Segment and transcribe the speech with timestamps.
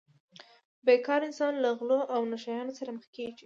[0.85, 3.33] بې کاره انسان له غلو او نشه یانو سره مخ کیږي